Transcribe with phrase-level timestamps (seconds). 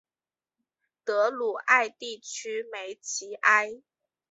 [1.03, 3.83] 德鲁艾地区梅齐埃。